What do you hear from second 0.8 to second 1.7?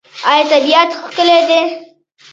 ښکلی دی؟